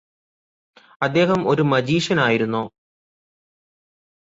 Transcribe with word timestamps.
അദ്ദേഹം 1.01 1.49
ഒരു 1.49 1.61
മജീഷ്യനായിരുന്നോ 1.61 2.63